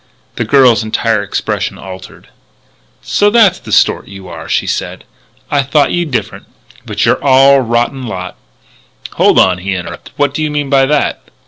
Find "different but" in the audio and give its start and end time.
6.07-7.05